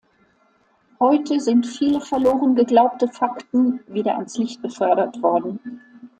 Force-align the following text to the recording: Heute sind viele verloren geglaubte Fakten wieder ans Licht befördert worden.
Heute 0.99 1.39
sind 1.39 1.67
viele 1.67 2.01
verloren 2.01 2.55
geglaubte 2.55 3.07
Fakten 3.07 3.81
wieder 3.85 4.15
ans 4.15 4.35
Licht 4.39 4.59
befördert 4.63 5.21
worden. 5.21 5.59